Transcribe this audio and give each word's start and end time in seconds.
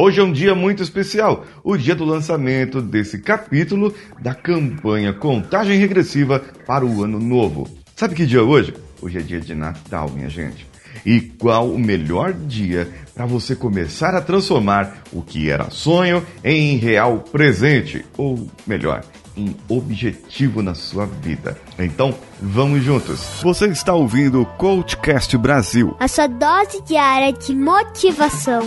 Hoje 0.00 0.20
é 0.20 0.22
um 0.22 0.30
dia 0.30 0.54
muito 0.54 0.80
especial, 0.80 1.44
o 1.64 1.76
dia 1.76 1.92
do 1.92 2.04
lançamento 2.04 2.80
desse 2.80 3.18
capítulo 3.18 3.92
da 4.20 4.32
campanha 4.32 5.12
Contagem 5.12 5.76
Regressiva 5.76 6.40
para 6.64 6.86
o 6.86 7.02
Ano 7.02 7.18
Novo. 7.18 7.66
Sabe 7.96 8.14
que 8.14 8.24
dia 8.24 8.38
é 8.38 8.42
hoje? 8.42 8.72
Hoje 9.02 9.18
é 9.18 9.20
dia 9.20 9.40
de 9.40 9.56
Natal, 9.56 10.08
minha 10.08 10.28
gente. 10.28 10.68
E 11.04 11.20
qual 11.20 11.68
o 11.68 11.76
melhor 11.76 12.32
dia 12.32 12.88
para 13.12 13.26
você 13.26 13.56
começar 13.56 14.14
a 14.14 14.20
transformar 14.20 15.02
o 15.12 15.20
que 15.20 15.50
era 15.50 15.68
sonho 15.68 16.24
em 16.44 16.76
real 16.76 17.18
presente? 17.32 18.06
Ou 18.16 18.48
melhor, 18.68 19.02
em 19.36 19.56
objetivo 19.68 20.62
na 20.62 20.76
sua 20.76 21.06
vida. 21.06 21.58
Então, 21.76 22.14
vamos 22.40 22.84
juntos. 22.84 23.40
Você 23.42 23.66
está 23.66 23.94
ouvindo 23.94 24.42
o 24.42 24.46
Coachcast 24.46 25.36
Brasil 25.36 25.96
a 25.98 26.06
sua 26.06 26.28
dose 26.28 26.80
diária 26.86 27.32
de 27.32 27.52
motivação. 27.52 28.62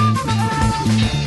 Thank 0.00 1.14
you. 1.14 1.19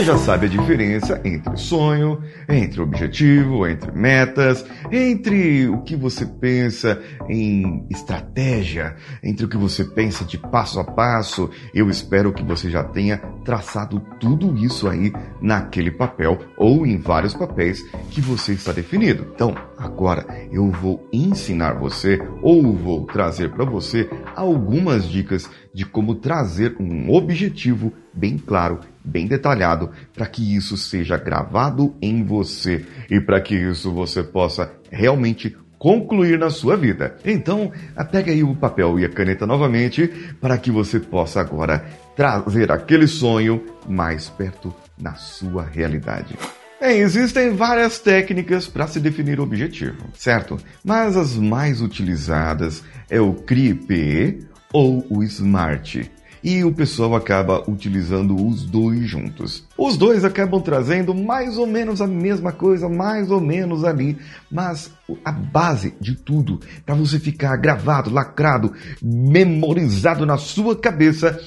Você 0.00 0.06
já 0.06 0.16
sabe 0.16 0.46
a 0.46 0.48
diferença 0.48 1.20
entre 1.26 1.54
sonho, 1.58 2.22
entre 2.48 2.80
objetivo, 2.80 3.66
entre 3.66 3.92
metas, 3.92 4.64
entre 4.90 5.68
o 5.68 5.82
que 5.82 5.94
você 5.94 6.24
pensa 6.24 6.98
em 7.28 7.86
estratégia, 7.90 8.96
entre 9.22 9.44
o 9.44 9.48
que 9.48 9.58
você 9.58 9.84
pensa 9.84 10.24
de 10.24 10.38
passo 10.38 10.80
a 10.80 10.84
passo. 10.84 11.50
Eu 11.74 11.90
espero 11.90 12.32
que 12.32 12.42
você 12.42 12.70
já 12.70 12.82
tenha 12.82 13.18
traçado 13.44 14.00
tudo 14.18 14.56
isso 14.56 14.88
aí 14.88 15.12
naquele 15.40 15.90
papel 15.90 16.38
ou 16.56 16.86
em 16.86 16.98
vários 16.98 17.34
papéis 17.34 17.82
que 18.10 18.20
você 18.20 18.52
está 18.52 18.72
definido. 18.72 19.26
Então, 19.34 19.54
agora 19.76 20.26
eu 20.52 20.70
vou 20.70 21.06
ensinar 21.12 21.74
você 21.74 22.20
ou 22.42 22.72
vou 22.74 23.06
trazer 23.06 23.50
para 23.50 23.64
você 23.64 24.08
algumas 24.34 25.08
dicas 25.08 25.48
de 25.72 25.84
como 25.84 26.16
trazer 26.16 26.76
um 26.80 27.12
objetivo 27.12 27.92
bem 28.12 28.36
claro, 28.36 28.80
bem 29.04 29.26
detalhado, 29.26 29.90
para 30.12 30.26
que 30.26 30.56
isso 30.56 30.76
seja 30.76 31.16
gravado 31.16 31.94
em 32.02 32.24
você 32.24 32.84
e 33.08 33.20
para 33.20 33.40
que 33.40 33.54
isso 33.54 33.92
você 33.92 34.22
possa 34.22 34.72
realmente 34.90 35.56
concluir 35.80 36.38
na 36.38 36.50
sua 36.50 36.76
vida. 36.76 37.16
Então, 37.24 37.72
pega 38.12 38.30
aí 38.30 38.44
o 38.44 38.54
papel 38.54 39.00
e 39.00 39.04
a 39.06 39.08
caneta 39.08 39.46
novamente 39.46 40.06
para 40.38 40.58
que 40.58 40.70
você 40.70 41.00
possa 41.00 41.40
agora 41.40 41.82
trazer 42.14 42.70
aquele 42.70 43.06
sonho 43.06 43.64
mais 43.88 44.28
perto 44.28 44.72
na 45.00 45.14
sua 45.14 45.64
realidade. 45.64 46.36
Existem 46.82 47.56
várias 47.56 47.98
técnicas 47.98 48.68
para 48.68 48.86
se 48.86 49.00
definir 49.00 49.40
o 49.40 49.42
objetivo, 49.42 50.04
certo? 50.14 50.58
Mas 50.84 51.16
as 51.16 51.34
mais 51.34 51.80
utilizadas 51.80 52.84
é 53.08 53.18
o 53.18 53.32
CRIP 53.32 54.46
ou 54.72 55.06
o 55.08 55.22
SMART 55.22 56.10
e 56.42 56.64
o 56.64 56.72
pessoal 56.72 57.14
acaba 57.14 57.62
utilizando 57.68 58.34
os 58.34 58.64
dois 58.64 59.08
juntos. 59.08 59.64
Os 59.76 59.96
dois 59.96 60.24
acabam 60.24 60.60
trazendo 60.60 61.14
mais 61.14 61.58
ou 61.58 61.66
menos 61.66 62.00
a 62.00 62.06
mesma 62.06 62.52
coisa, 62.52 62.88
mais 62.88 63.30
ou 63.30 63.40
menos 63.40 63.84
ali, 63.84 64.16
mas 64.50 64.90
a 65.24 65.32
base 65.32 65.94
de 66.00 66.14
tudo, 66.14 66.60
para 66.84 66.94
você 66.94 67.18
ficar 67.18 67.56
gravado, 67.56 68.10
lacrado, 68.10 68.72
memorizado 69.02 70.24
na 70.24 70.38
sua 70.38 70.76
cabeça, 70.76 71.40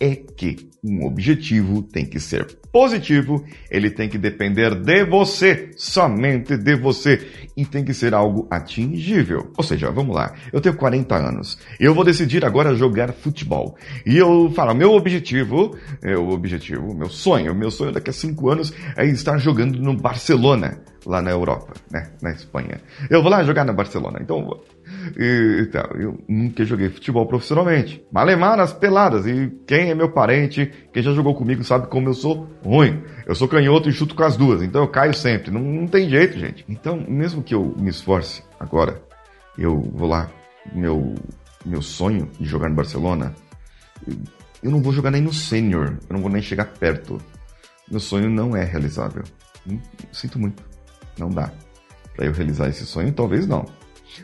é 0.00 0.16
que 0.16 0.68
um 0.82 1.04
objetivo 1.04 1.82
tem 1.82 2.04
que 2.04 2.20
ser 2.20 2.46
positivo, 2.70 3.44
ele 3.70 3.90
tem 3.90 4.08
que 4.08 4.18
depender 4.18 4.74
de 4.74 5.04
você, 5.04 5.70
somente 5.76 6.56
de 6.56 6.76
você, 6.76 7.26
e 7.56 7.64
tem 7.64 7.84
que 7.84 7.94
ser 7.94 8.14
algo 8.14 8.46
atingível. 8.50 9.50
Ou 9.56 9.64
seja, 9.64 9.90
vamos 9.90 10.14
lá, 10.14 10.34
eu 10.52 10.60
tenho 10.60 10.76
40 10.76 11.16
anos, 11.16 11.58
eu 11.80 11.94
vou 11.94 12.04
decidir 12.04 12.44
agora 12.44 12.74
jogar 12.74 13.12
futebol. 13.12 13.76
E 14.06 14.16
eu 14.16 14.50
falo, 14.54 14.74
meu 14.74 14.92
objetivo, 14.92 15.76
é 16.02 16.16
o 16.16 16.28
objetivo, 16.28 16.94
meu 16.94 17.08
sonho, 17.08 17.54
meu 17.54 17.70
sonho 17.70 17.92
daqui 17.92 18.10
a 18.10 18.12
5 18.12 18.48
anos 18.50 18.72
é 18.96 19.06
estar 19.06 19.38
jogando 19.38 19.80
no 19.80 19.96
Barcelona, 19.96 20.80
lá 21.06 21.22
na 21.22 21.30
Europa, 21.30 21.72
né, 21.90 22.10
na 22.20 22.30
Espanha. 22.30 22.80
Eu 23.08 23.22
vou 23.22 23.30
lá 23.30 23.42
jogar 23.42 23.64
na 23.64 23.72
Barcelona, 23.72 24.18
então 24.22 24.60
E, 25.16 25.62
então, 25.62 25.84
eu 25.94 26.18
nunca 26.28 26.64
joguei 26.64 26.88
futebol 26.88 27.26
profissionalmente. 27.26 28.04
Malemar 28.12 28.56
nas 28.56 28.72
peladas. 28.72 29.26
E 29.26 29.48
quem 29.66 29.90
é 29.90 29.94
meu 29.94 30.10
parente, 30.10 30.70
quem 30.92 31.02
já 31.02 31.12
jogou 31.12 31.34
comigo, 31.34 31.62
sabe 31.62 31.86
como 31.86 32.08
eu 32.08 32.14
sou 32.14 32.48
ruim. 32.64 33.02
Eu 33.26 33.34
sou 33.34 33.48
canhoto 33.48 33.88
e 33.88 33.92
chuto 33.92 34.14
com 34.14 34.22
as 34.22 34.36
duas, 34.36 34.62
então 34.62 34.82
eu 34.82 34.88
caio 34.88 35.14
sempre. 35.14 35.50
Não, 35.50 35.60
não 35.60 35.86
tem 35.86 36.08
jeito, 36.08 36.38
gente. 36.38 36.64
Então, 36.68 37.04
mesmo 37.08 37.42
que 37.42 37.54
eu 37.54 37.74
me 37.78 37.90
esforce 37.90 38.42
agora, 38.58 39.02
eu 39.56 39.80
vou 39.94 40.08
lá, 40.08 40.30
meu, 40.72 41.14
meu 41.64 41.82
sonho 41.82 42.30
de 42.38 42.46
jogar 42.46 42.68
no 42.68 42.76
Barcelona, 42.76 43.34
eu 44.62 44.70
não 44.70 44.80
vou 44.80 44.92
jogar 44.92 45.10
nem 45.10 45.22
no 45.22 45.32
sênior, 45.32 45.98
eu 46.08 46.14
não 46.14 46.20
vou 46.20 46.30
nem 46.30 46.42
chegar 46.42 46.66
perto. 46.66 47.18
Meu 47.90 48.00
sonho 48.00 48.30
não 48.30 48.56
é 48.56 48.64
realizável. 48.64 49.24
Hum, 49.66 49.78
sinto 50.12 50.38
muito. 50.38 50.62
Não 51.18 51.28
dá. 51.28 51.50
Para 52.14 52.26
eu 52.26 52.32
realizar 52.32 52.68
esse 52.68 52.86
sonho, 52.86 53.12
talvez 53.12 53.46
não. 53.46 53.66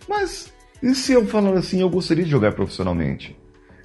Mas 0.08 0.52
e 0.84 0.94
se 0.94 1.12
eu 1.12 1.26
falar 1.26 1.54
assim, 1.54 1.80
eu 1.80 1.88
gostaria 1.88 2.24
de 2.24 2.30
jogar 2.30 2.52
profissionalmente? 2.52 3.34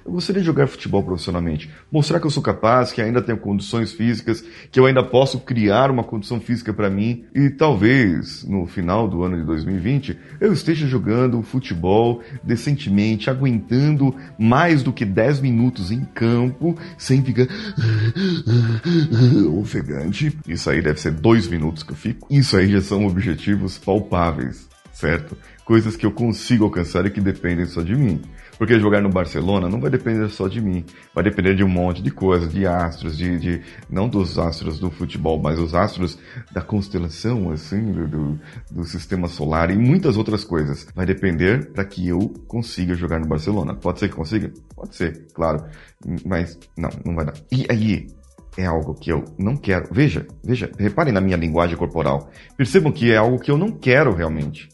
Eu 0.04 0.12
gostaria 0.12 0.40
de 0.40 0.46
jogar 0.46 0.66
futebol 0.66 1.02
profissionalmente, 1.02 1.70
mostrar 1.92 2.18
que 2.20 2.26
eu 2.26 2.30
sou 2.30 2.42
capaz, 2.42 2.90
que 2.90 3.02
ainda 3.02 3.20
tenho 3.20 3.38
condições 3.38 3.92
físicas, 3.92 4.42
que 4.70 4.80
eu 4.80 4.86
ainda 4.86 5.02
posso 5.02 5.38
criar 5.40 5.90
uma 5.90 6.02
condição 6.02 6.40
física 6.40 6.72
para 6.72 6.88
mim 6.88 7.26
e 7.34 7.50
talvez 7.50 8.42
no 8.44 8.66
final 8.66 9.06
do 9.06 9.22
ano 9.22 9.36
de 9.36 9.44
2020 9.44 10.18
eu 10.40 10.52
esteja 10.52 10.86
jogando 10.86 11.42
futebol 11.42 12.22
decentemente, 12.42 13.28
aguentando 13.28 14.14
mais 14.38 14.82
do 14.82 14.92
que 14.92 15.04
10 15.04 15.40
minutos 15.40 15.90
em 15.90 16.04
campo, 16.04 16.76
sem 16.96 17.22
ficar 17.22 17.46
ofegante. 19.58 20.36
Isso 20.48 20.70
aí 20.70 20.80
deve 20.80 20.98
ser 20.98 21.12
dois 21.12 21.46
minutos 21.46 21.82
que 21.82 21.92
eu 21.92 21.96
fico. 21.96 22.26
Isso 22.30 22.56
aí 22.56 22.70
já 22.70 22.80
são 22.80 23.06
objetivos 23.06 23.76
palpáveis, 23.76 24.69
certo? 25.00 25.36
coisas 25.70 25.96
que 25.96 26.04
eu 26.04 26.10
consigo 26.10 26.64
alcançar 26.64 27.06
e 27.06 27.10
que 27.10 27.20
dependem 27.20 27.64
só 27.64 27.80
de 27.80 27.94
mim. 27.94 28.20
Porque 28.58 28.76
jogar 28.80 29.00
no 29.00 29.08
Barcelona 29.08 29.68
não 29.68 29.80
vai 29.80 29.88
depender 29.88 30.28
só 30.28 30.48
de 30.48 30.60
mim, 30.60 30.84
vai 31.14 31.22
depender 31.22 31.54
de 31.54 31.62
um 31.62 31.68
monte 31.68 32.02
de 32.02 32.10
coisas, 32.10 32.52
de 32.52 32.66
astros, 32.66 33.16
de, 33.16 33.38
de 33.38 33.62
não 33.88 34.08
dos 34.08 34.36
astros 34.36 34.80
do 34.80 34.90
futebol, 34.90 35.40
mas 35.40 35.60
os 35.60 35.72
astros 35.72 36.18
da 36.50 36.60
constelação, 36.60 37.52
assim, 37.52 37.92
do, 37.92 38.36
do, 38.68 38.84
sistema 38.84 39.28
solar 39.28 39.70
e 39.70 39.78
muitas 39.78 40.16
outras 40.16 40.42
coisas. 40.42 40.88
Vai 40.92 41.06
depender 41.06 41.70
para 41.70 41.84
que 41.84 42.08
eu 42.08 42.18
consiga 42.48 42.96
jogar 42.96 43.20
no 43.20 43.28
Barcelona. 43.28 43.72
Pode 43.72 44.00
ser 44.00 44.08
que 44.08 44.16
consiga? 44.16 44.52
Pode 44.74 44.96
ser, 44.96 45.28
claro. 45.32 45.64
Mas 46.26 46.58
não, 46.76 46.90
não 47.06 47.14
vai 47.14 47.26
dar. 47.26 47.34
E 47.52 47.64
aí, 47.70 48.08
é 48.58 48.66
algo 48.66 48.92
que 48.94 49.12
eu 49.12 49.24
não 49.38 49.56
quero. 49.56 49.86
Veja, 49.92 50.26
veja, 50.42 50.68
reparem 50.76 51.14
na 51.14 51.20
minha 51.20 51.36
linguagem 51.36 51.76
corporal. 51.76 52.28
Percebam 52.56 52.90
que 52.90 53.12
é 53.12 53.16
algo 53.16 53.38
que 53.38 53.52
eu 53.52 53.56
não 53.56 53.70
quero 53.70 54.12
realmente. 54.12 54.68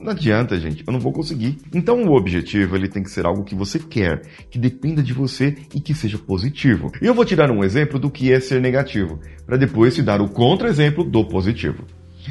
Não 0.00 0.10
adianta, 0.10 0.58
gente, 0.58 0.82
eu 0.86 0.92
não 0.92 0.98
vou 0.98 1.12
conseguir. 1.12 1.58
Então 1.72 2.02
o 2.04 2.16
objetivo 2.16 2.74
ele 2.74 2.88
tem 2.88 3.02
que 3.02 3.10
ser 3.10 3.24
algo 3.24 3.44
que 3.44 3.54
você 3.54 3.78
quer, 3.78 4.22
que 4.50 4.58
dependa 4.58 5.02
de 5.02 5.12
você 5.12 5.56
e 5.74 5.80
que 5.80 5.94
seja 5.94 6.18
positivo. 6.18 6.90
E 7.00 7.06
eu 7.06 7.14
vou 7.14 7.24
tirar 7.24 7.50
um 7.50 7.62
exemplo 7.62 7.98
do 7.98 8.10
que 8.10 8.32
é 8.32 8.40
ser 8.40 8.60
negativo, 8.60 9.20
para 9.46 9.56
depois 9.56 9.94
te 9.94 10.02
dar 10.02 10.20
o 10.20 10.28
contra-exemplo 10.28 11.04
do 11.04 11.24
positivo. 11.24 11.84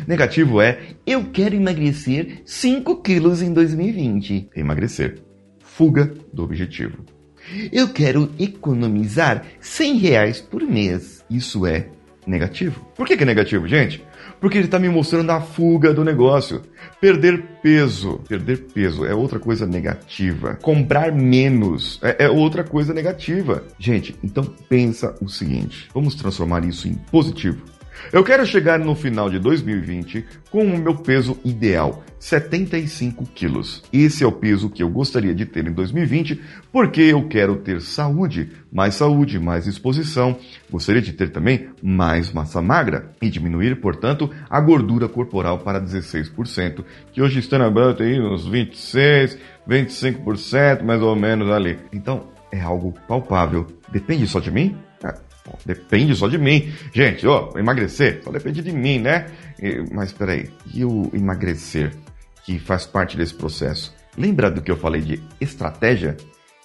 Negativo 0.06 0.62
é 0.62 0.80
eu 1.06 1.26
quero 1.32 1.56
emagrecer 1.56 2.42
5 2.46 3.02
quilos 3.02 3.42
em 3.42 3.54
2020. 3.54 4.50
Emagrecer. 4.56 5.22
Fuga 5.60 6.14
do 6.34 6.44
objetivo. 6.44 6.98
Eu 7.72 7.88
quero 7.90 8.30
economizar 8.38 9.46
100 9.62 9.98
reais 9.98 10.42
por 10.42 10.62
mês. 10.62 11.24
Isso 11.30 11.66
é 11.66 11.88
negativo. 12.26 12.86
Por 12.96 13.08
que, 13.08 13.16
que 13.16 13.24
é 13.24 13.26
negativo, 13.26 13.68
gente? 13.68 14.04
Porque 14.40 14.58
ele 14.58 14.66
está 14.66 14.78
me 14.78 14.90
mostrando 14.90 15.32
a 15.32 15.40
fuga 15.40 15.94
do 15.94 16.04
negócio. 16.04 16.62
Perder 17.00 17.44
peso. 17.62 18.20
Perder 18.28 18.58
peso 18.74 19.06
é 19.06 19.14
outra 19.14 19.40
coisa 19.40 19.68
negativa. 19.68 20.56
Comprar 20.56 21.12
menos 21.12 22.00
é, 22.02 22.26
é 22.26 22.30
outra 22.30 22.64
coisa 22.64 22.94
negativa. 22.94 23.64
Gente, 23.78 24.16
então 24.24 24.44
pensa 24.68 25.16
o 25.22 25.30
seguinte: 25.30 25.90
vamos 25.94 26.16
transformar 26.16 26.66
isso 26.66 26.88
em 26.88 26.96
positivo. 26.96 27.77
Eu 28.12 28.24
quero 28.24 28.46
chegar 28.46 28.80
no 28.80 28.96
final 28.96 29.30
de 29.30 29.38
2020 29.40 30.26
com 30.50 30.64
o 30.64 30.78
meu 30.78 30.96
peso 30.96 31.38
ideal, 31.44 32.04
75 32.20 33.26
quilos. 33.36 33.84
Esse 33.92 34.24
é 34.24 34.28
o 34.28 34.32
peso 34.32 34.70
que 34.70 34.82
eu 34.82 34.90
gostaria 34.90 35.36
de 35.36 35.46
ter 35.46 35.68
em 35.68 35.72
2020, 35.72 36.42
porque 36.72 37.02
eu 37.02 37.28
quero 37.28 37.58
ter 37.58 37.82
saúde, 37.82 38.50
mais 38.72 38.96
saúde, 38.96 39.40
mais 39.40 39.68
exposição. 39.68 40.38
Gostaria 40.70 41.02
de 41.02 41.14
ter 41.14 41.30
também 41.30 41.70
mais 41.84 42.32
massa 42.32 42.62
magra 42.62 43.12
e 43.22 43.30
diminuir, 43.30 43.80
portanto, 43.82 44.30
a 44.50 44.60
gordura 44.62 45.08
corporal 45.10 45.60
para 45.60 45.82
16%, 45.82 46.84
que 47.12 47.22
hoje 47.22 47.40
está 47.40 47.58
na 47.58 47.70
banda 47.70 48.04
aí 48.04 48.20
uns 48.20 48.48
26, 48.48 49.38
25% 49.68 50.84
mais 50.84 51.02
ou 51.02 51.16
menos 51.16 51.50
ali. 51.52 51.78
Então, 51.92 52.28
é 52.52 52.62
algo 52.62 52.94
palpável. 53.08 53.68
Depende 53.92 54.26
só 54.28 54.40
de 54.40 54.52
mim? 54.52 54.78
Depende 55.66 56.16
só 56.16 56.28
de 56.28 56.38
mim. 56.38 56.72
Gente, 56.94 57.26
ó, 57.28 57.52
emagrecer 57.58 58.22
só 58.24 58.32
depende 58.32 58.62
de 58.62 58.72
mim, 58.72 59.00
né? 59.00 59.28
Mas 59.92 60.12
peraí, 60.12 60.50
e 60.74 60.84
o 60.84 61.10
emagrecer, 61.14 61.94
que 62.46 62.60
faz 62.60 62.86
parte 62.86 63.18
desse 63.18 63.34
processo? 63.34 63.94
Lembra 64.18 64.50
do 64.50 64.62
que 64.62 64.72
eu 64.72 64.78
falei 64.78 65.02
de 65.02 65.22
estratégia? 65.40 66.18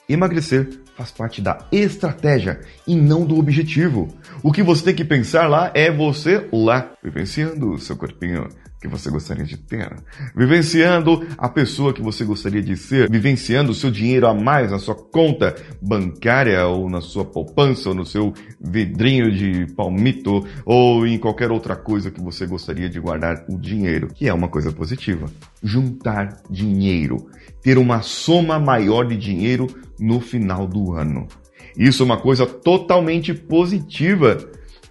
Emagrecer 0.08 0.68
faz 0.96 1.10
parte 1.10 1.40
da 1.40 1.66
estratégia 1.70 2.60
e 2.86 2.94
não 2.94 3.24
do 3.24 3.38
objetivo. 3.38 4.08
O 4.42 4.52
que 4.52 4.62
você 4.62 4.84
tem 4.84 4.94
que 4.94 5.04
pensar 5.04 5.48
lá 5.48 5.70
é 5.74 5.90
você 5.90 6.48
lá, 6.52 6.92
vivenciando 7.02 7.72
o 7.72 7.78
seu 7.78 7.96
corpinho 7.96 8.48
que 8.82 8.88
você 8.88 9.08
gostaria 9.08 9.44
de 9.44 9.56
ter, 9.56 9.94
vivenciando 10.34 11.24
a 11.38 11.48
pessoa 11.48 11.92
que 11.92 12.02
você 12.02 12.24
gostaria 12.24 12.60
de 12.60 12.76
ser, 12.76 13.08
vivenciando 13.08 13.70
o 13.70 13.74
seu 13.74 13.92
dinheiro 13.92 14.26
a 14.26 14.34
mais 14.34 14.72
na 14.72 14.78
sua 14.80 14.96
conta 14.96 15.54
bancária 15.80 16.66
ou 16.66 16.90
na 16.90 17.00
sua 17.00 17.24
poupança 17.24 17.90
ou 17.90 17.94
no 17.94 18.04
seu 18.04 18.34
vidrinho 18.60 19.30
de 19.30 19.72
palmito 19.76 20.44
ou 20.66 21.06
em 21.06 21.16
qualquer 21.16 21.52
outra 21.52 21.76
coisa 21.76 22.10
que 22.10 22.20
você 22.20 22.44
gostaria 22.44 22.90
de 22.90 22.98
guardar 22.98 23.44
o 23.48 23.56
dinheiro, 23.56 24.08
que 24.08 24.28
é 24.28 24.34
uma 24.34 24.48
coisa 24.48 24.72
positiva. 24.72 25.30
Juntar 25.62 26.42
dinheiro, 26.50 27.28
ter 27.62 27.78
uma 27.78 28.02
soma 28.02 28.58
maior 28.58 29.06
de 29.06 29.16
dinheiro 29.16 29.68
no 29.96 30.18
final 30.18 30.66
do 30.66 30.92
ano. 30.92 31.28
Isso 31.78 32.02
é 32.02 32.06
uma 32.06 32.18
coisa 32.18 32.44
totalmente 32.46 33.32
positiva. 33.32 34.38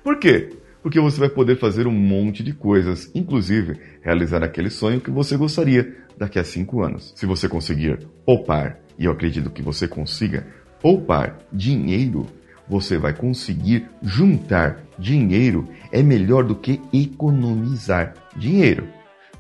Por 0.02 0.18
quê? 0.18 0.61
Porque 0.82 1.00
você 1.00 1.20
vai 1.20 1.30
poder 1.30 1.58
fazer 1.58 1.88
um 1.88 1.92
monte 1.92 2.44
de 2.44 2.54
coisas, 2.54 3.12
inclusive 3.14 3.80
realizar 4.02 4.44
aquele 4.44 4.70
sonho 4.70 5.00
que 5.00 5.12
você 5.12 5.38
gostaria 5.38 5.96
daqui 6.18 6.40
a 6.40 6.44
cinco 6.44 6.82
anos. 6.82 7.14
Se 7.16 7.26
você 7.26 7.48
conseguir 7.48 8.08
poupar, 8.26 8.80
e 8.98 9.06
eu 9.06 9.12
acredito 9.12 9.50
que 9.50 9.62
você 9.62 9.88
consiga 9.88 10.46
poupar 10.82 11.38
dinheiro, 11.52 12.26
você 12.68 12.98
vai 12.98 13.14
conseguir 13.14 13.88
juntar 14.02 14.84
dinheiro. 14.98 15.68
É 15.92 16.02
melhor 16.02 16.44
do 16.44 16.56
que 16.56 16.82
economizar 16.94 18.14
dinheiro. 18.36 18.88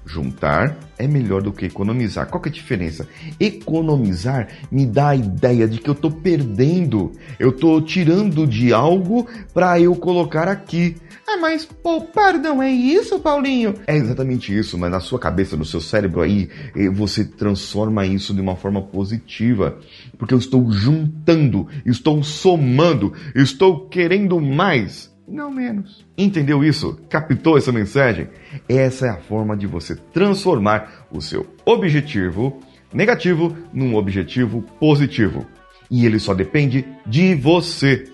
Juntar 0.06 0.77
é 0.98 1.07
melhor 1.07 1.42
do 1.42 1.53
que 1.53 1.65
economizar. 1.65 2.27
Qual 2.27 2.42
que 2.42 2.50
é 2.50 2.51
a 2.51 2.56
diferença? 2.56 3.07
Economizar 3.39 4.48
me 4.71 4.86
dá 4.86 5.09
a 5.09 5.15
ideia 5.15 5.68
de 5.68 5.80
que 5.80 5.89
eu 5.89 5.94
estou 5.94 6.12
perdendo, 6.12 7.12
eu 7.39 7.50
estou 7.50 7.81
tirando 7.81 8.48
de 8.48 8.74
algo 8.74 9.27
para 9.53 9.80
eu 9.80 9.95
colocar 9.95 10.48
aqui. 10.48 10.95
Ah, 11.27 11.38
mas 11.38 11.65
poupar 11.65 12.33
não 12.33 12.62
é 12.62 12.69
isso, 12.69 13.19
Paulinho? 13.19 13.75
É 13.88 13.95
exatamente 13.95 14.57
isso, 14.57 14.77
mas 14.77 14.92
na 14.92 15.00
sua 15.00 15.19
cabeça, 15.19 15.56
no 15.56 15.63
seu 15.63 15.80
cérebro 15.80 16.21
aí, 16.21 16.50
eh, 16.75 16.89
você 16.89 17.24
transforma 17.24 18.06
isso 18.06 18.33
de 18.33 18.42
uma 18.42 18.56
forma 18.56 18.81
positiva. 18.81 19.77
Porque 20.18 20.33
eu 20.33 20.39
estou 20.39 20.71
juntando, 20.71 21.68
estou 21.86 22.21
somando, 22.24 23.13
estou 23.36 23.88
querendo 23.88 24.42
mais 24.42 25.10
não 25.27 25.51
menos. 25.51 26.06
Entendeu 26.18 26.63
isso? 26.63 27.00
Captou 27.09 27.57
essa 27.57 27.71
mensagem? 27.71 28.27
Essa 28.68 29.07
é 29.07 29.09
a 29.09 29.18
forma 29.18 29.56
de 29.56 29.68
você 29.68 29.95
transformar 29.95 31.07
o 31.12 31.21
seu 31.21 31.47
objetivo 31.65 32.59
negativo 32.94 33.56
num 33.73 33.95
objetivo 33.95 34.62
positivo. 34.79 35.45
E 35.89 36.06
ele 36.06 36.19
só 36.19 36.33
depende 36.33 36.85
de 37.06 37.35
você. 37.35 38.09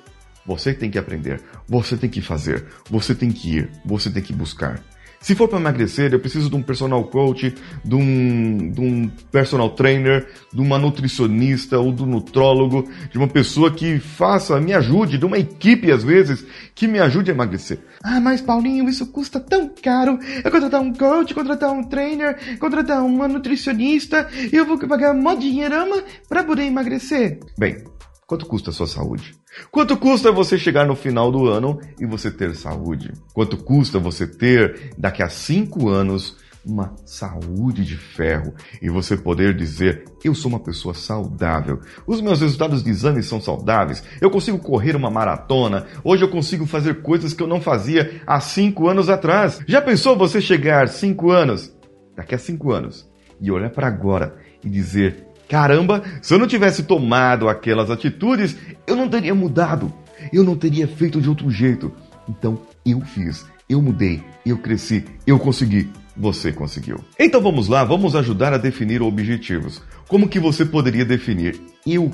Você 0.45 0.73
tem 0.73 0.89
que 0.89 0.97
aprender, 0.97 1.41
você 1.67 1.97
tem 1.97 2.09
que 2.09 2.21
fazer, 2.21 2.65
você 2.89 3.13
tem 3.13 3.29
que 3.29 3.57
ir, 3.57 3.71
você 3.85 4.09
tem 4.09 4.23
que 4.23 4.31
buscar. 4.31 4.81
Se 5.27 5.35
for 5.35 5.49
para 5.49 5.59
emagrecer, 5.59 6.13
eu 6.13 6.21
preciso 6.21 6.49
de 6.49 6.55
um 6.55 6.61
personal 6.61 7.03
coach, 7.03 7.53
de 7.83 7.95
um, 7.95 8.71
de 8.71 8.79
um 8.79 9.09
personal 9.29 9.71
trainer, 9.71 10.25
de 10.53 10.61
uma 10.61 10.79
nutricionista 10.79 11.77
ou 11.77 11.91
do 11.91 12.05
nutrólogo, 12.05 12.89
de 13.11 13.17
uma 13.17 13.27
pessoa 13.27 13.69
que 13.69 13.99
faça, 13.99 14.57
me 14.61 14.73
ajude, 14.73 15.17
de 15.17 15.25
uma 15.25 15.37
equipe 15.37 15.91
às 15.91 16.01
vezes, 16.01 16.45
que 16.73 16.87
me 16.87 16.97
ajude 16.97 17.29
a 17.29 17.33
emagrecer. 17.33 17.77
Ah, 18.01 18.21
mas 18.21 18.39
Paulinho, 18.39 18.87
isso 18.87 19.05
custa 19.07 19.37
tão 19.37 19.69
caro. 19.83 20.17
Eu 20.41 20.49
contratar 20.49 20.79
um 20.79 20.93
coach, 20.93 21.33
contratar 21.33 21.73
um 21.73 21.83
trainer, 21.83 22.57
contratar 22.57 23.03
uma 23.03 23.27
nutricionista, 23.27 24.29
eu 24.53 24.65
vou 24.65 24.79
pagar 24.79 25.13
de 25.13 25.41
dinheirama 25.41 26.05
para 26.29 26.45
poder 26.45 26.63
emagrecer. 26.63 27.41
Bem, 27.59 27.83
Quanto 28.27 28.45
custa 28.45 28.71
a 28.71 28.73
sua 28.73 28.87
saúde? 28.87 29.33
Quanto 29.71 29.95
custa 29.95 30.33
você 30.33 30.57
chegar 30.57 30.85
no 30.85 30.97
final 30.97 31.31
do 31.31 31.47
ano 31.47 31.79
e 31.97 32.05
você 32.05 32.29
ter 32.29 32.53
saúde? 32.55 33.13
Quanto 33.33 33.55
custa 33.55 33.99
você 33.99 34.27
ter, 34.27 34.91
daqui 34.97 35.23
a 35.23 35.29
cinco 35.29 35.87
anos, 35.87 36.35
uma 36.65 36.93
saúde 37.05 37.85
de 37.85 37.95
ferro 37.95 38.53
e 38.81 38.89
você 38.89 39.15
poder 39.15 39.55
dizer: 39.55 40.03
eu 40.25 40.35
sou 40.35 40.49
uma 40.49 40.59
pessoa 40.59 40.93
saudável, 40.93 41.79
os 42.05 42.19
meus 42.19 42.41
resultados 42.41 42.83
de 42.83 42.89
exame 42.89 43.23
são 43.23 43.39
saudáveis, 43.39 44.03
eu 44.19 44.29
consigo 44.29 44.59
correr 44.59 44.97
uma 44.97 45.09
maratona, 45.09 45.85
hoje 46.03 46.25
eu 46.25 46.29
consigo 46.29 46.65
fazer 46.65 47.01
coisas 47.01 47.33
que 47.33 47.41
eu 47.41 47.47
não 47.47 47.61
fazia 47.61 48.21
há 48.27 48.41
cinco 48.41 48.89
anos 48.89 49.07
atrás. 49.07 49.61
Já 49.65 49.81
pensou 49.81 50.17
você 50.17 50.41
chegar 50.41 50.89
cinco 50.89 51.31
anos, 51.31 51.73
daqui 52.13 52.35
a 52.35 52.37
cinco 52.37 52.73
anos, 52.73 53.09
e 53.39 53.49
olhar 53.49 53.69
para 53.69 53.87
agora 53.87 54.35
e 54.61 54.69
dizer: 54.69 55.26
Caramba, 55.49 56.03
se 56.21 56.33
eu 56.33 56.39
não 56.39 56.47
tivesse 56.47 56.83
tomado 56.83 57.47
aquelas 57.47 57.89
atitudes, 57.89 58.57
eu 58.85 58.95
não 58.95 59.07
teria 59.07 59.33
mudado. 59.33 59.93
Eu 60.33 60.43
não 60.43 60.55
teria 60.55 60.87
feito 60.87 61.21
de 61.21 61.29
outro 61.29 61.49
jeito. 61.49 61.91
Então 62.27 62.61
eu 62.85 62.99
fiz, 63.01 63.45
eu 63.69 63.81
mudei, 63.81 64.23
eu 64.45 64.57
cresci, 64.57 65.05
eu 65.25 65.39
consegui. 65.39 65.89
Você 66.19 66.51
conseguiu. 66.51 66.99
Então 67.19 67.39
vamos 67.39 67.67
lá, 67.67 67.83
vamos 67.83 68.15
ajudar 68.15 68.51
a 68.51 68.57
definir 68.57 69.03
objetivos. 69.03 69.81
Como 70.07 70.27
que 70.27 70.39
você 70.39 70.65
poderia 70.65 71.05
definir? 71.05 71.61
Eu 71.85 72.11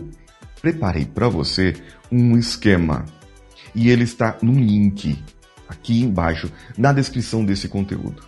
preparei 0.62 1.06
para 1.06 1.29
você 1.29 1.74
um 2.12 2.38
esquema 2.38 3.06
e 3.74 3.89
ele 3.89 4.03
está 4.03 4.38
no 4.41 4.53
link 4.53 5.18
aqui 5.69 6.01
embaixo 6.01 6.51
na 6.77 6.91
descrição 6.91 7.45
desse 7.45 7.69
conteúdo. 7.69 8.24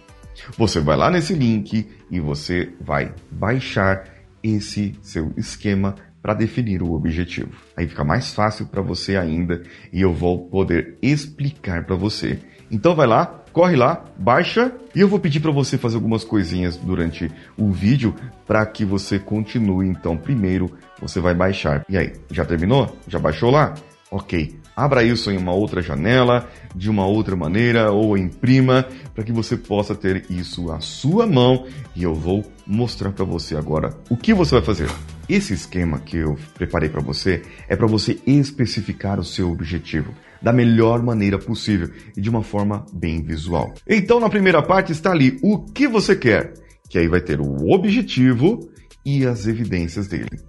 Você 0.57 0.79
vai 0.79 0.95
lá 0.95 1.11
nesse 1.11 1.33
link 1.33 1.87
e 2.09 2.19
você 2.19 2.71
vai 2.79 3.13
baixar 3.31 4.14
esse 4.53 4.95
seu 5.01 5.31
esquema 5.35 5.95
para 6.21 6.33
definir 6.33 6.81
o 6.81 6.93
objetivo. 6.93 7.51
Aí 7.77 7.87
fica 7.87 8.03
mais 8.03 8.33
fácil 8.33 8.65
para 8.65 8.81
você 8.81 9.15
ainda 9.15 9.61
e 9.93 10.01
eu 10.01 10.13
vou 10.13 10.47
poder 10.47 10.97
explicar 11.01 11.85
para 11.85 11.95
você. 11.95 12.39
Então 12.71 12.95
vai 12.95 13.05
lá, 13.05 13.43
corre 13.53 13.75
lá, 13.75 14.03
baixa 14.17 14.71
e 14.95 15.01
eu 15.01 15.07
vou 15.07 15.19
pedir 15.19 15.39
para 15.39 15.51
você 15.51 15.77
fazer 15.77 15.95
algumas 15.95 16.23
coisinhas 16.23 16.77
durante 16.77 17.31
o 17.55 17.71
vídeo 17.71 18.15
para 18.45 18.65
que 18.65 18.83
você 18.83 19.19
continue. 19.19 19.87
Então, 19.87 20.17
primeiro 20.17 20.75
você 20.99 21.19
vai 21.19 21.33
baixar. 21.33 21.85
E 21.87 21.97
aí, 21.97 22.13
já 22.31 22.43
terminou? 22.43 22.97
Já 23.07 23.19
baixou 23.19 23.51
lá? 23.51 23.75
Ok, 24.09 24.59
abra 24.75 25.03
isso 25.03 25.31
em 25.31 25.37
uma 25.37 25.53
outra 25.53 25.81
janela, 25.81 26.49
de 26.75 26.89
uma 26.89 27.05
outra 27.05 27.35
maneira, 27.35 27.91
ou 27.91 28.17
imprima, 28.17 28.85
para 29.13 29.23
que 29.23 29.31
você 29.31 29.55
possa 29.55 29.95
ter 29.95 30.25
isso 30.29 30.71
à 30.71 30.79
sua 30.79 31.25
mão 31.25 31.65
e 31.95 32.03
eu 32.03 32.13
vou 32.13 32.43
mostrar 32.67 33.11
para 33.11 33.23
você 33.23 33.55
agora 33.55 33.95
o 34.09 34.17
que 34.17 34.33
você 34.33 34.55
vai 34.55 34.63
fazer. 34.63 34.89
Esse 35.27 35.53
esquema 35.53 35.99
que 35.99 36.17
eu 36.17 36.37
preparei 36.53 36.89
para 36.89 37.01
você 37.01 37.41
é 37.67 37.75
para 37.75 37.87
você 37.87 38.19
especificar 38.27 39.19
o 39.19 39.23
seu 39.23 39.51
objetivo 39.51 40.13
da 40.41 40.53
melhor 40.53 41.01
maneira 41.01 41.39
possível 41.39 41.89
e 42.15 42.21
de 42.21 42.29
uma 42.29 42.43
forma 42.43 42.85
bem 42.93 43.23
visual. 43.23 43.73
Então, 43.87 44.19
na 44.19 44.29
primeira 44.29 44.61
parte 44.61 44.91
está 44.91 45.11
ali 45.11 45.39
o 45.41 45.59
que 45.59 45.87
você 45.87 46.15
quer, 46.15 46.53
que 46.87 46.99
aí 46.99 47.07
vai 47.07 47.21
ter 47.21 47.39
o 47.41 47.71
objetivo 47.71 48.69
e 49.03 49.25
as 49.25 49.47
evidências 49.47 50.07
dele. 50.07 50.39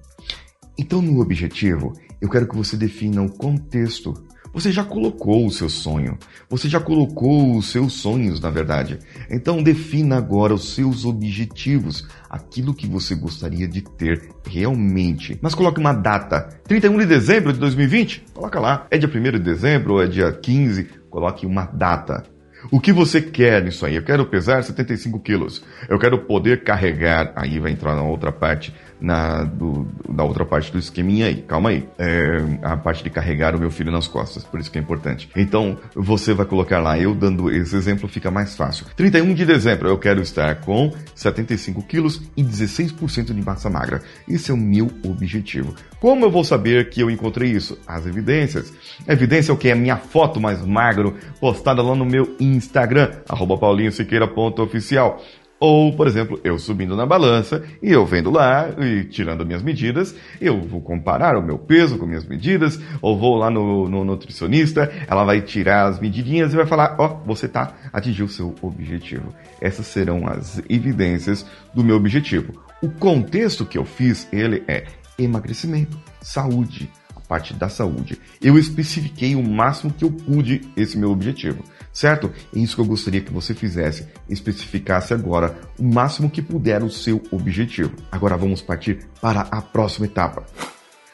Então, 0.78 1.00
no 1.00 1.20
objetivo, 1.20 1.94
eu 2.20 2.28
quero 2.28 2.48
que 2.48 2.56
você 2.56 2.76
defina 2.76 3.22
o 3.22 3.30
contexto. 3.30 4.14
Você 4.56 4.72
já 4.72 4.82
colocou 4.82 5.46
o 5.46 5.50
seu 5.50 5.68
sonho. 5.68 6.16
Você 6.48 6.66
já 6.66 6.80
colocou 6.80 7.58
os 7.58 7.70
seus 7.70 7.92
sonhos, 7.92 8.40
na 8.40 8.48
verdade. 8.48 8.98
Então 9.30 9.62
defina 9.62 10.16
agora 10.16 10.54
os 10.54 10.74
seus 10.74 11.04
objetivos, 11.04 12.08
aquilo 12.30 12.72
que 12.72 12.86
você 12.86 13.14
gostaria 13.14 13.68
de 13.68 13.82
ter 13.82 14.30
realmente. 14.46 15.38
Mas 15.42 15.54
coloque 15.54 15.78
uma 15.78 15.92
data. 15.92 16.48
31 16.64 16.96
de 17.00 17.04
dezembro 17.04 17.52
de 17.52 17.58
2020? 17.58 18.24
Coloca 18.32 18.58
lá. 18.58 18.86
É 18.90 18.96
dia 18.96 19.10
1 19.10 19.22
de 19.32 19.38
dezembro 19.40 19.92
ou 19.92 20.02
é 20.02 20.06
dia 20.06 20.32
15? 20.32 20.84
Coloque 21.10 21.44
uma 21.44 21.66
data. 21.66 22.24
O 22.70 22.80
que 22.80 22.92
você 22.92 23.20
quer 23.20 23.62
nisso 23.62 23.84
aí? 23.84 23.96
Eu 23.96 24.02
quero 24.02 24.24
pesar 24.26 24.64
75 24.64 25.20
quilos. 25.20 25.62
Eu 25.88 25.98
quero 25.98 26.18
poder 26.24 26.64
carregar. 26.64 27.32
Aí 27.36 27.60
vai 27.60 27.72
entrar 27.72 27.94
na 27.94 28.02
outra 28.02 28.32
parte 28.32 28.74
na, 29.00 29.44
do, 29.44 29.86
da 30.08 30.24
outra 30.24 30.44
parte 30.44 30.72
do 30.72 30.78
esqueminha 30.78 31.26
aí. 31.26 31.42
Calma 31.42 31.70
aí. 31.70 31.88
É, 31.98 32.58
a 32.62 32.76
parte 32.76 33.02
de 33.04 33.10
carregar 33.10 33.54
o 33.54 33.58
meu 33.58 33.70
filho 33.70 33.92
nas 33.92 34.06
costas, 34.06 34.44
por 34.44 34.60
isso 34.60 34.70
que 34.70 34.78
é 34.78 34.80
importante. 34.80 35.28
Então, 35.36 35.78
você 35.94 36.32
vai 36.34 36.46
colocar 36.46 36.80
lá, 36.80 36.98
eu 36.98 37.14
dando 37.14 37.50
esse 37.50 37.76
exemplo 37.76 38.08
fica 38.08 38.30
mais 38.30 38.56
fácil. 38.56 38.86
31 38.96 39.34
de 39.34 39.44
dezembro, 39.44 39.88
eu 39.88 39.98
quero 39.98 40.20
estar 40.20 40.56
com 40.56 40.92
75 41.14 41.82
quilos 41.82 42.22
e 42.36 42.42
16% 42.42 43.34
de 43.34 43.42
massa 43.42 43.68
magra. 43.68 44.02
Esse 44.28 44.50
é 44.50 44.54
o 44.54 44.56
meu 44.56 44.90
objetivo. 45.04 45.74
Como 46.00 46.24
eu 46.24 46.30
vou 46.30 46.44
saber 46.44 46.90
que 46.90 47.00
eu 47.00 47.10
encontrei 47.10 47.50
isso? 47.50 47.78
As 47.86 48.06
evidências. 48.06 48.72
Evidência 49.06 49.50
é 49.50 49.54
o 49.54 49.58
que? 49.58 49.68
É 49.68 49.72
a 49.72 49.76
minha 49.76 49.96
foto 49.96 50.40
mais 50.40 50.64
magro 50.64 51.14
postada 51.40 51.82
lá 51.82 51.94
no 51.94 52.04
meu 52.04 52.36
Instagram, 52.40 53.10
paulinhosiqueira.oficial. 53.58 55.22
Ou, 55.58 55.94
por 55.96 56.06
exemplo, 56.06 56.38
eu 56.44 56.58
subindo 56.58 56.94
na 56.94 57.06
balança 57.06 57.64
e 57.82 57.90
eu 57.90 58.04
vendo 58.04 58.30
lá 58.30 58.68
e 58.78 59.04
tirando 59.04 59.46
minhas 59.46 59.62
medidas, 59.62 60.14
eu 60.38 60.60
vou 60.60 60.82
comparar 60.82 61.36
o 61.38 61.42
meu 61.42 61.58
peso 61.58 61.98
com 61.98 62.04
minhas 62.04 62.26
medidas, 62.26 62.78
ou 63.00 63.18
vou 63.18 63.36
lá 63.36 63.50
no, 63.50 63.88
no 63.88 64.04
nutricionista, 64.04 64.92
ela 65.08 65.24
vai 65.24 65.40
tirar 65.40 65.86
as 65.86 65.98
medidinhas 65.98 66.52
e 66.52 66.56
vai 66.56 66.66
falar, 66.66 66.96
ó, 66.98 67.06
oh, 67.06 67.26
você 67.26 67.48
tá, 67.48 67.72
atingiu 67.90 68.26
o 68.26 68.30
seu 68.30 68.54
objetivo. 68.60 69.34
Essas 69.60 69.86
serão 69.86 70.26
as 70.28 70.62
evidências 70.68 71.46
do 71.74 71.82
meu 71.82 71.96
objetivo. 71.96 72.52
O 72.82 72.90
contexto 72.90 73.64
que 73.64 73.78
eu 73.78 73.84
fiz, 73.86 74.28
ele 74.30 74.62
é 74.68 74.84
emagrecimento, 75.18 75.98
saúde, 76.20 76.90
parte 77.26 77.52
da 77.54 77.68
saúde. 77.68 78.18
Eu 78.40 78.58
especifiquei 78.58 79.34
o 79.34 79.42
máximo 79.42 79.92
que 79.92 80.04
eu 80.04 80.10
pude 80.10 80.62
esse 80.76 80.96
meu 80.96 81.10
objetivo 81.10 81.62
certo? 81.96 82.30
É 82.54 82.58
isso 82.58 82.74
que 82.74 82.82
eu 82.82 82.84
gostaria 82.84 83.22
que 83.22 83.32
você 83.32 83.54
fizesse, 83.54 84.06
especificasse 84.28 85.14
agora 85.14 85.58
o 85.78 85.82
máximo 85.82 86.28
que 86.28 86.42
puder 86.42 86.82
o 86.82 86.90
seu 86.90 87.22
objetivo. 87.30 87.96
Agora 88.12 88.36
vamos 88.36 88.60
partir 88.60 89.08
para 89.18 89.48
a 89.50 89.62
próxima 89.62 90.04
etapa. 90.04 90.44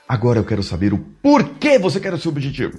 Agora 0.09 0.41
eu 0.41 0.45
quero 0.45 0.63
saber 0.63 0.93
o 0.93 0.99
porquê 0.99 1.79
você 1.79 2.01
quer 2.01 2.13
o 2.13 2.19
seu 2.19 2.33
objetivo. 2.33 2.77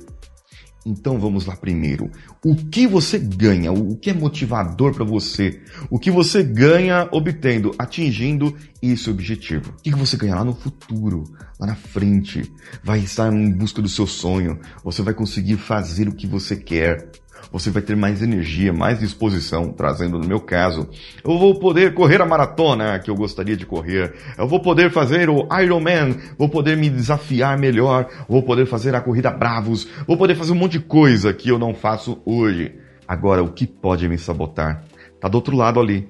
Então 0.85 1.19
vamos 1.19 1.45
lá 1.45 1.55
primeiro. 1.55 2.11
O 2.43 2.55
que 2.55 2.85
você 2.85 3.17
ganha? 3.17 3.71
O 3.71 3.95
que 3.95 4.09
é 4.09 4.13
motivador 4.13 4.93
para 4.93 5.05
você? 5.05 5.61
O 5.89 5.97
que 5.97 6.11
você 6.11 6.43
ganha 6.43 7.07
obtendo, 7.11 7.73
atingindo 7.77 8.55
esse 8.81 9.09
objetivo? 9.09 9.71
O 9.71 9.81
que 9.81 9.91
você 9.91 10.17
ganha 10.17 10.35
lá 10.35 10.43
no 10.43 10.53
futuro, 10.53 11.23
lá 11.59 11.67
na 11.67 11.75
frente? 11.75 12.51
Vai 12.83 12.99
estar 12.99 13.33
em 13.33 13.51
busca 13.51 13.81
do 13.81 13.87
seu 13.87 14.05
sonho. 14.05 14.59
Você 14.83 15.01
vai 15.01 15.13
conseguir 15.13 15.57
fazer 15.57 16.09
o 16.09 16.15
que 16.15 16.27
você 16.27 16.55
quer 16.55 17.09
você 17.53 17.69
vai 17.69 17.83
ter 17.83 17.95
mais 17.95 18.23
energia, 18.23 18.73
mais 18.73 18.99
disposição, 18.99 19.71
trazendo 19.71 20.17
no 20.17 20.27
meu 20.27 20.39
caso. 20.39 20.89
Eu 21.23 21.37
vou 21.37 21.59
poder 21.59 21.93
correr 21.93 22.19
a 22.19 22.25
maratona 22.25 22.97
que 22.97 23.11
eu 23.11 23.15
gostaria 23.15 23.55
de 23.55 23.63
correr. 23.63 24.15
Eu 24.35 24.47
vou 24.47 24.59
poder 24.59 24.89
fazer 24.91 25.29
o 25.29 25.47
Ironman, 25.61 26.17
vou 26.35 26.49
poder 26.49 26.75
me 26.75 26.89
desafiar 26.89 27.55
melhor, 27.59 28.09
vou 28.27 28.41
poder 28.41 28.65
fazer 28.65 28.95
a 28.95 29.01
corrida 29.01 29.29
Bravos, 29.29 29.87
vou 30.07 30.17
poder 30.17 30.33
fazer 30.33 30.51
um 30.51 30.55
monte 30.55 30.73
de 30.73 30.79
coisa 30.79 31.31
que 31.31 31.47
eu 31.47 31.59
não 31.59 31.75
faço 31.75 32.19
hoje. 32.25 32.73
Agora, 33.07 33.43
o 33.43 33.51
que 33.51 33.67
pode 33.67 34.09
me 34.09 34.17
sabotar? 34.17 34.83
Tá 35.21 35.27
do 35.27 35.35
outro 35.35 35.55
lado 35.55 35.79
ali. 35.79 36.09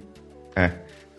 É, 0.56 0.72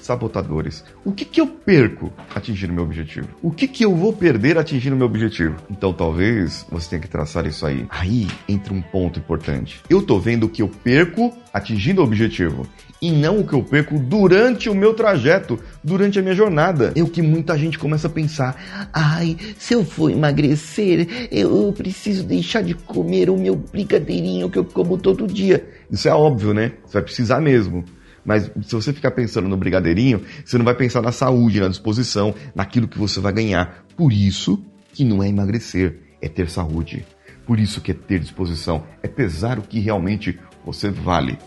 sabotadores. 0.04 0.84
O 1.04 1.12
que, 1.12 1.24
que 1.24 1.40
eu 1.40 1.46
perco 1.46 2.12
atingindo 2.34 2.72
meu 2.72 2.84
objetivo? 2.84 3.28
O 3.42 3.50
que, 3.50 3.66
que 3.66 3.84
eu 3.84 3.94
vou 3.94 4.12
perder 4.12 4.58
atingindo 4.58 4.96
meu 4.96 5.06
objetivo? 5.06 5.56
Então 5.70 5.92
talvez 5.92 6.66
você 6.70 6.90
tenha 6.90 7.02
que 7.02 7.08
traçar 7.08 7.46
isso 7.46 7.64
aí. 7.66 7.86
Aí 7.88 8.28
entra 8.48 8.74
um 8.74 8.82
ponto 8.82 9.18
importante. 9.18 9.80
Eu 9.88 10.02
tô 10.02 10.18
vendo 10.18 10.44
o 10.44 10.48
que 10.48 10.62
eu 10.62 10.68
perco 10.68 11.32
atingindo 11.52 12.00
o 12.00 12.04
objetivo 12.04 12.66
e 13.00 13.10
não 13.10 13.40
o 13.40 13.46
que 13.46 13.52
eu 13.52 13.62
perco 13.62 13.98
durante 13.98 14.70
o 14.70 14.74
meu 14.74 14.94
trajeto, 14.94 15.58
durante 15.82 16.18
a 16.18 16.22
minha 16.22 16.34
jornada. 16.34 16.92
É 16.96 17.02
o 17.02 17.06
que 17.06 17.20
muita 17.20 17.56
gente 17.58 17.78
começa 17.78 18.06
a 18.06 18.10
pensar: 18.10 18.88
ai, 18.92 19.36
se 19.58 19.74
eu 19.74 19.84
for 19.84 20.10
emagrecer, 20.10 21.28
eu 21.30 21.72
preciso 21.76 22.24
deixar 22.24 22.62
de 22.62 22.74
comer 22.74 23.28
o 23.28 23.36
meu 23.36 23.56
brigadeirinho 23.56 24.48
que 24.48 24.58
eu 24.58 24.64
como 24.64 24.96
todo 24.96 25.26
dia. 25.26 25.68
Isso 25.90 26.08
é 26.08 26.12
óbvio, 26.12 26.54
né? 26.54 26.72
Você 26.86 26.94
vai 26.94 27.02
precisar 27.02 27.40
mesmo. 27.40 27.84
Mas 28.24 28.50
se 28.62 28.74
você 28.74 28.92
ficar 28.92 29.10
pensando 29.10 29.48
no 29.48 29.56
brigadeirinho, 29.56 30.22
você 30.44 30.56
não 30.56 30.64
vai 30.64 30.74
pensar 30.74 31.02
na 31.02 31.12
saúde, 31.12 31.60
na 31.60 31.68
disposição, 31.68 32.34
naquilo 32.54 32.88
que 32.88 32.98
você 32.98 33.20
vai 33.20 33.32
ganhar. 33.32 33.84
Por 33.96 34.12
isso 34.12 34.64
que 34.92 35.04
não 35.04 35.22
é 35.22 35.28
emagrecer, 35.28 35.98
é 36.22 36.28
ter 36.28 36.48
saúde. 36.48 37.04
Por 37.46 37.60
isso 37.60 37.80
que 37.80 37.90
é 37.90 37.94
ter 37.94 38.20
disposição, 38.20 38.84
é 39.02 39.08
pesar 39.08 39.58
o 39.58 39.62
que 39.62 39.78
realmente 39.78 40.38
você 40.64 40.88
vale. 40.88 41.38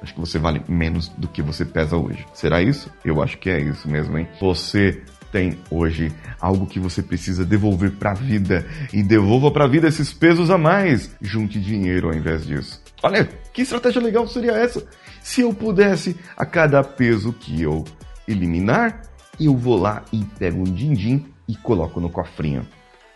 Acho 0.00 0.14
que 0.14 0.20
você 0.20 0.38
vale 0.38 0.62
menos 0.68 1.08
do 1.10 1.28
que 1.28 1.42
você 1.42 1.64
pesa 1.64 1.96
hoje. 1.96 2.26
Será 2.34 2.60
isso? 2.60 2.90
Eu 3.04 3.22
acho 3.22 3.38
que 3.38 3.50
é 3.50 3.60
isso 3.60 3.88
mesmo, 3.88 4.18
hein? 4.18 4.26
Você 4.40 5.02
tem 5.30 5.58
hoje 5.70 6.12
algo 6.40 6.66
que 6.66 6.80
você 6.80 7.02
precisa 7.02 7.44
devolver 7.44 7.92
para 7.92 8.10
a 8.10 8.14
vida 8.14 8.66
e 8.92 9.02
devolva 9.02 9.50
para 9.50 9.64
a 9.64 9.68
vida 9.68 9.88
esses 9.88 10.12
pesos 10.12 10.50
a 10.50 10.58
mais. 10.58 11.14
Junte 11.20 11.60
dinheiro 11.60 12.08
ao 12.08 12.14
invés 12.14 12.44
disso. 12.44 12.81
Olha, 13.02 13.28
que 13.52 13.62
estratégia 13.62 14.00
legal 14.00 14.26
seria 14.28 14.52
essa? 14.52 14.86
Se 15.22 15.40
eu 15.40 15.52
pudesse, 15.52 16.16
a 16.36 16.46
cada 16.46 16.82
peso 16.84 17.32
que 17.32 17.60
eu 17.60 17.84
eliminar, 18.26 19.02
eu 19.40 19.56
vou 19.56 19.78
lá 19.78 20.04
e 20.12 20.24
pego 20.38 20.60
um 20.60 20.72
din-din 20.72 21.26
e 21.48 21.56
coloco 21.56 22.00
no 22.00 22.10
cofrinho. 22.10 22.66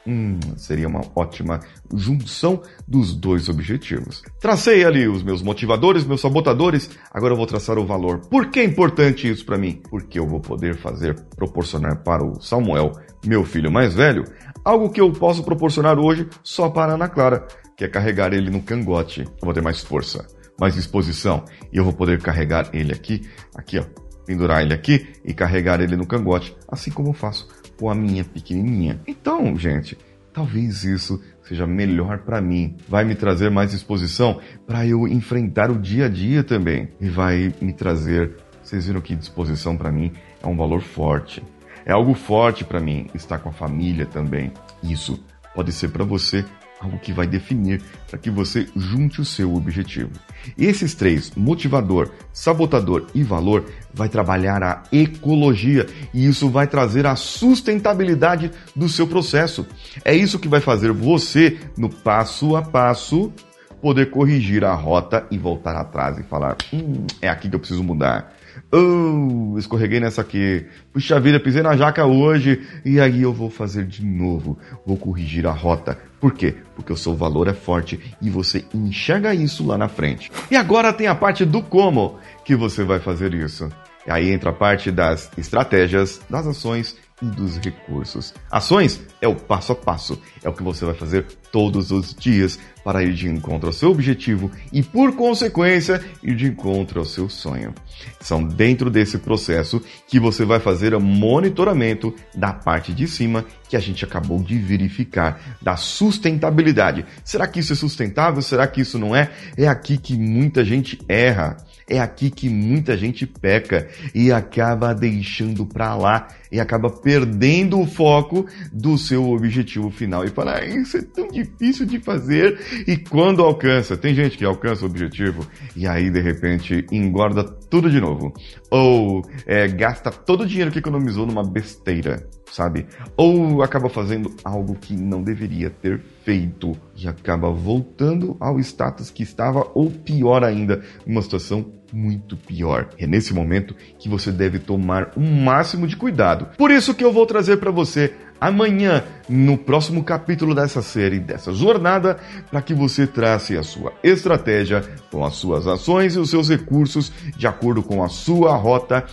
Hum, 0.07 0.39
seria 0.57 0.87
uma 0.87 1.03
ótima 1.17 1.61
junção 1.93 2.63
dos 2.87 3.13
dois 3.13 3.49
objetivos. 3.49 4.23
Tracei 4.41 4.85
ali 4.85 5.09
os 5.09 5.23
meus 5.23 5.43
motivadores, 5.43 6.05
meus 6.05 6.21
sabotadores, 6.21 6.89
agora 7.13 7.33
eu 7.33 7.37
vou 7.37 7.47
traçar 7.47 7.77
o 7.77 7.85
valor. 7.85 8.21
Por 8.21 8.47
que 8.51 8.61
é 8.61 8.65
importante 8.65 9.29
isso 9.29 9.45
para 9.45 9.59
mim? 9.59 9.83
Porque 9.91 10.19
eu 10.19 10.27
vou 10.27 10.39
poder 10.39 10.77
fazer, 10.77 11.15
proporcionar 11.35 12.05
para 12.05 12.25
o 12.25 12.41
Samuel, 12.41 12.93
meu 13.25 13.45
filho 13.45 13.71
mais 13.71 13.95
velho, 13.95 14.25
algo 14.69 14.91
que 14.91 15.01
eu 15.01 15.13
posso 15.13 15.43
proporcionar 15.43 15.99
hoje 15.99 16.29
só 16.43 16.69
para 16.69 16.95
Ana 16.95 17.09
Clara, 17.09 17.47
que 17.77 17.85
é 17.85 17.89
carregar 17.89 18.33
ele 18.33 18.51
no 18.51 18.63
cangote. 18.63 19.23
Eu 19.23 19.45
vou 19.45 19.55
ter 19.55 19.63
mais 19.63 19.81
força 19.81 20.27
mais 20.59 20.75
disposição. 20.75 21.45
E 21.73 21.77
eu 21.77 21.85
vou 21.85 21.93
poder 21.93 22.21
carregar 22.21 22.71
ele 22.73 22.93
aqui, 22.93 23.23
aqui 23.55 23.79
ó, 23.79 23.85
pendurar 24.25 24.63
ele 24.63 24.75
aqui 24.75 25.07
e 25.25 25.33
carregar 25.35 25.81
ele 25.81 25.97
no 25.97 26.07
cangote, 26.07 26.57
assim 26.69 26.91
como 26.91 27.11
eu 27.11 27.13
faço 27.13 27.49
com 27.79 27.91
a 27.91 27.95
minha 27.95 28.25
pequenininha. 28.25 29.01
Então, 29.07 29.57
gente, 29.57 29.97
talvez 30.33 30.85
isso 30.85 31.21
seja 31.43 31.67
melhor 31.67 32.19
para 32.19 32.41
mim. 32.41 32.77
Vai 32.89 33.05
me 33.05 33.15
trazer 33.15 33.51
mais 33.51 33.71
disposição 33.71 34.41
para 34.67 34.87
eu 34.87 35.07
enfrentar 35.07 35.71
o 35.71 35.79
dia 35.79 36.07
a 36.07 36.09
dia 36.09 36.43
também. 36.43 36.89
E 37.01 37.09
vai 37.09 37.53
me 37.61 37.73
trazer, 37.73 38.37
vocês 38.63 38.87
viram 38.87 39.01
que 39.01 39.15
disposição 39.15 39.77
para 39.77 39.93
mim 39.93 40.13
é 40.43 40.47
um 40.47 40.57
valor 40.57 40.81
forte. 40.81 41.43
É 41.87 41.93
algo 41.93 42.15
forte 42.15 42.65
para 42.65 42.81
mim 42.81 43.07
estar 43.15 43.39
com 43.39 43.49
a 43.49 43.53
família 43.53 44.05
também. 44.05 44.53
Isso 44.83 45.23
pode 45.55 45.71
ser 45.73 45.89
para 45.89 46.05
você 46.05 46.45
algo 46.81 46.99
que 46.99 47.13
vai 47.13 47.27
definir 47.27 47.81
para 48.09 48.19
que 48.19 48.29
você 48.29 48.69
junte 48.77 49.21
o 49.21 49.25
seu 49.25 49.55
objetivo. 49.55 50.11
Esses 50.59 50.95
três, 50.95 51.33
motivador, 51.37 52.11
sabotador 52.33 53.07
e 53.15 53.23
valor, 53.23 53.65
vai 53.95 54.09
trabalhar 54.09 54.63
a 54.63 54.83
ecologia 54.93 55.87
e 56.13 56.27
isso 56.27 56.51
vai 56.51 56.67
trazer 56.67 57.07
a 57.07 57.17
sustentabilidade 57.17 58.51
do 58.75 58.89
seu 58.89 59.07
processo. 59.07 59.65
É 60.05 60.15
isso 60.15 60.41
que 60.41 60.49
vai 60.49 60.61
fazer 60.61 60.93
você, 60.93 61.59
no 61.79 61.89
passo 61.89 62.57
a 62.57 62.63
passo, 62.63 63.33
poder 63.81 64.11
corrigir 64.11 64.65
a 64.65 64.75
rota 64.75 65.27
e 65.31 65.39
voltar 65.39 65.77
atrás 65.77 66.19
e 66.19 66.25
falar: 66.25 66.57
hum, 66.73 67.07
é 67.23 67.29
aqui 67.29 67.49
que 67.49 67.55
eu 67.55 67.61
preciso 67.61 67.85
mudar. 67.85 68.35
Oh, 68.73 69.59
escorreguei 69.59 70.01
nessa 70.01 70.21
aqui. 70.21 70.67
Puxa 70.93 71.19
vida, 71.21 71.41
pisei 71.41 71.63
na 71.63 71.77
jaca 71.77 72.05
hoje 72.05 72.67
e 72.85 73.01
aí 73.01 73.23
eu 73.23 73.33
vou 73.33 73.51
fazer 73.51 73.87
de 73.87 74.05
novo. 74.05 74.59
Vou 74.85 74.97
corrigir 74.97 75.47
a 75.47 75.53
rota. 75.53 75.99
Por 76.21 76.33
quê? 76.33 76.55
Porque 76.75 76.93
o 76.93 76.97
seu 76.97 77.15
valor 77.15 77.49
é 77.49 77.53
forte 77.53 78.01
e 78.21 78.31
você 78.31 78.65
enxerga 78.75 79.35
isso 79.35 79.67
lá 79.67 79.79
na 79.79 79.89
frente. 79.89 80.31
E 80.51 80.57
agora 80.57 80.93
tem 80.93 81.07
a 81.07 81.15
parte 81.15 81.45
do 81.45 81.63
como 81.63 82.19
que 82.45 82.57
você 82.57 82.83
vai 82.85 82.99
fazer 83.01 83.35
isso. 83.35 83.69
Aí 84.09 84.31
entra 84.31 84.51
a 84.51 84.53
parte 84.53 84.91
das 84.91 85.31
estratégias, 85.37 86.21
das 86.31 86.47
ações 86.47 86.97
dos 87.23 87.57
recursos. 87.59 88.35
Ações 88.51 89.01
é 89.21 89.29
o 89.29 89.35
passo 89.35 89.73
a 89.73 89.75
passo, 89.75 90.21
é 90.43 90.49
o 90.49 90.53
que 90.53 90.63
você 90.63 90.85
vai 90.85 90.95
fazer 90.95 91.27
todos 91.51 91.91
os 91.91 92.15
dias 92.15 92.59
para 92.85 93.03
ir 93.03 93.15
de 93.15 93.29
encontro 93.29 93.69
ao 93.69 93.73
seu 93.73 93.91
objetivo 93.91 94.51
e, 94.73 94.83
por 94.83 95.17
consequência, 95.17 96.05
ir 96.23 96.37
de 96.37 96.47
encontro 96.47 97.01
ao 97.01 97.07
seu 97.07 97.29
sonho. 97.29 97.75
São 98.21 98.45
dentro 98.45 98.91
desse 98.91 99.19
processo 99.19 99.83
que 100.07 100.21
você 100.21 100.45
vai 100.45 100.61
fazer 100.61 100.95
o 100.95 101.01
monitoramento 101.01 102.15
da 102.35 102.53
parte 102.53 102.93
de 102.93 103.09
cima 103.09 103.45
que 103.69 103.77
a 103.77 103.81
gente 103.81 104.05
acabou 104.05 104.41
de 104.43 104.59
verificar, 104.59 105.57
da 105.61 105.77
sustentabilidade. 105.77 107.05
Será 107.25 107.49
que 107.49 107.61
isso 107.61 107.73
é 107.73 107.77
sustentável? 107.77 108.43
Será 108.43 108.67
que 108.67 108.83
isso 108.83 108.99
não 108.99 109.17
é? 109.17 109.31
É 109.57 109.67
aqui 109.67 109.97
que 109.99 110.17
muita 110.17 110.65
gente 110.65 110.99
erra. 111.09 111.57
É 111.89 112.01
aqui 112.01 112.31
que 112.31 112.49
muita 112.49 112.97
gente 112.97 113.25
peca 113.25 113.89
e 114.13 114.33
acaba 114.33 114.93
deixando 114.93 115.65
para 115.65 115.95
lá 115.95 116.27
e 116.51 116.59
acaba 116.59 116.91
perdendo 116.91 117.81
o 117.81 117.87
foco 117.87 118.45
do 118.73 118.99
seu 118.99 119.31
objetivo 119.31 119.89
final. 119.91 120.25
E 120.25 120.29
fala, 120.29 120.57
ah, 120.57 120.65
isso 120.65 120.97
é 120.97 121.03
tão 121.03 121.29
difícil 121.29 121.87
de 121.87 122.01
fazer. 122.01 122.59
E 122.89 122.97
quando 122.97 123.41
alcança, 123.43 123.97
tem 123.97 124.15
gente 124.15 124.37
que 124.37 124.45
alcança 124.45 124.83
o 124.83 124.89
objetivo 124.89 125.47
e 125.77 125.87
aí 125.87 126.11
de 126.11 126.21
repente 126.21 126.85
engorda 126.91 127.45
tudo 127.45 127.89
de 127.89 128.01
novo. 128.01 128.35
Ou 128.69 129.23
é, 129.47 129.69
gasta 129.69 130.11
todo 130.11 130.43
o 130.43 130.47
dinheiro 130.47 130.73
que 130.73 130.81
economizou 130.81 131.25
numa 131.25 131.45
besteira 131.45 132.27
sabe? 132.51 132.87
Ou 133.17 133.63
acaba 133.63 133.89
fazendo 133.89 134.35
algo 134.45 134.75
que 134.75 134.95
não 134.97 135.23
deveria 135.23 135.71
ter 135.71 136.03
feito 136.27 136.77
e 136.97 137.07
acaba 137.07 137.49
voltando 137.53 138.37
ao 138.41 138.59
status 138.59 139.11
que 139.11 139.23
estava, 139.23 139.71
ou 139.75 139.89
pior 139.89 140.43
ainda, 140.43 140.83
uma 141.07 141.23
situação 141.23 141.65
muito 141.93 142.37
pior. 142.37 142.89
É 142.99 143.07
nesse 143.07 143.33
momento 143.33 143.77
que 143.97 144.09
você 144.09 144.33
deve 144.33 144.59
tomar 144.59 145.13
o 145.17 145.21
um 145.21 145.45
máximo 145.45 145.87
de 145.87 145.97
cuidado. 145.97 146.49
Por 146.59 146.73
isso 146.73 146.93
que 146.95 147.05
eu 147.05 147.13
vou 147.13 147.25
trazer 147.27 147.59
para 147.59 147.71
você 147.71 148.13
amanhã 148.41 149.03
no 149.29 149.59
próximo 149.59 150.05
capítulo 150.05 150.55
dessa 150.55 150.83
série, 150.83 151.19
dessa 151.19 151.53
jornada, 151.53 152.19
para 152.51 152.63
que 152.63 152.73
você 152.73 153.07
trace 153.07 153.57
a 153.57 153.63
sua 153.63 153.93
estratégia 154.03 154.85
com 155.11 155.25
as 155.25 155.35
suas 155.35 155.67
ações 155.67 156.15
e 156.15 156.19
os 156.19 156.31
seus 156.31 156.49
recursos 156.49 157.13
de 157.37 157.47
acordo 157.47 157.83
com 157.83 158.03
a 158.03 158.09
sua 158.09 158.55
rota 158.55 159.05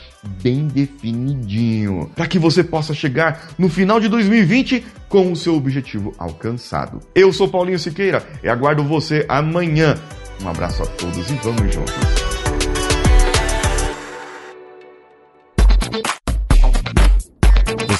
bem 0.41 0.67
definidinho, 0.67 2.11
para 2.15 2.27
que 2.27 2.37
você 2.37 2.63
possa 2.63 2.93
chegar 2.93 3.49
no 3.57 3.69
final 3.69 3.99
de 3.99 4.07
2020 4.07 4.85
com 5.09 5.31
o 5.31 5.35
seu 5.35 5.55
objetivo 5.55 6.13
alcançado. 6.17 6.99
Eu 7.13 7.31
sou 7.33 7.47
Paulinho 7.47 7.79
Siqueira 7.79 8.23
e 8.43 8.49
aguardo 8.49 8.83
você 8.83 9.25
amanhã. 9.27 9.95
Um 10.41 10.49
abraço 10.49 10.83
a 10.83 10.85
todos 10.85 11.29
e 11.29 11.35
vamos 11.35 11.73
juntos. 11.73 12.22